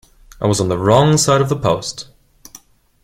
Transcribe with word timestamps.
I 0.41 0.47
was 0.47 0.59
on 0.59 0.67
the 0.67 0.79
wrong 0.79 1.15
side 1.17 1.41
of 1.41 1.49
the 1.49 1.55
post. 1.55 2.07